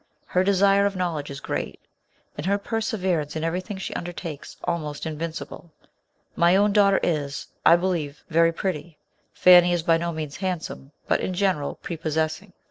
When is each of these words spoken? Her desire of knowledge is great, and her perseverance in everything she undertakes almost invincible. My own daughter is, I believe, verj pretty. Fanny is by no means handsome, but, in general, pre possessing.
Her 0.25 0.43
desire 0.43 0.87
of 0.87 0.95
knowledge 0.95 1.29
is 1.29 1.39
great, 1.39 1.79
and 2.35 2.43
her 2.47 2.57
perseverance 2.57 3.35
in 3.35 3.43
everything 3.43 3.77
she 3.77 3.93
undertakes 3.93 4.57
almost 4.63 5.05
invincible. 5.05 5.69
My 6.35 6.55
own 6.55 6.73
daughter 6.73 6.99
is, 7.03 7.45
I 7.63 7.75
believe, 7.75 8.23
verj 8.31 8.55
pretty. 8.55 8.97
Fanny 9.31 9.73
is 9.73 9.83
by 9.83 9.97
no 9.97 10.11
means 10.11 10.37
handsome, 10.37 10.91
but, 11.07 11.19
in 11.21 11.35
general, 11.35 11.75
pre 11.83 11.97
possessing. 11.97 12.51